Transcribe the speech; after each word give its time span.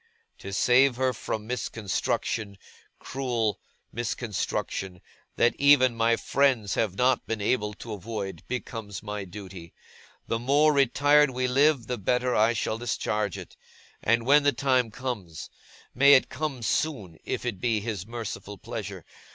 To 0.39 0.51
save 0.51 0.95
her 0.95 1.13
from 1.13 1.45
misconstruction, 1.45 2.57
cruel 2.97 3.59
misconstruction, 3.91 4.99
that 5.35 5.53
even 5.59 5.93
my 5.95 6.15
friends 6.15 6.73
have 6.73 6.95
not 6.95 7.27
been 7.27 7.39
able 7.39 7.75
to 7.75 7.93
avoid, 7.93 8.41
becomes 8.47 9.03
my 9.03 9.25
duty. 9.25 9.75
The 10.25 10.39
more 10.39 10.73
retired 10.73 11.29
we 11.29 11.47
live, 11.47 11.85
the 11.85 11.99
better 11.99 12.35
I 12.35 12.53
shall 12.53 12.79
discharge 12.79 13.37
it. 13.37 13.55
And 14.01 14.25
when 14.25 14.41
the 14.41 14.53
time 14.53 14.89
comes 14.89 15.51
may 15.93 16.15
it 16.15 16.29
come 16.29 16.63
soon, 16.63 17.19
if 17.23 17.45
it 17.45 17.59
be 17.61 17.79
His 17.79 18.07
merciful 18.07 18.57
pleasure! 18.57 19.05